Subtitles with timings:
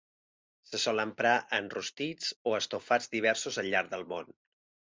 [0.69, 4.37] Se sol emprar en rostits o estofats diversos al llarg del món.